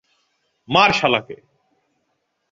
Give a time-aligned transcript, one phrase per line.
[0.67, 1.37] মার, শালাকে!